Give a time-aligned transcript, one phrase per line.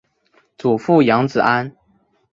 [0.57, 1.75] 祖父杨子安。